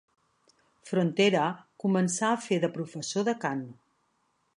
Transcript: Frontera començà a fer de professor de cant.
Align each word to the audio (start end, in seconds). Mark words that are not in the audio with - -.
Frontera 0.91 1.43
començà 1.83 2.31
a 2.31 2.39
fer 2.47 2.59
de 2.65 2.71
professor 2.79 3.29
de 3.29 3.37
cant. 3.45 3.63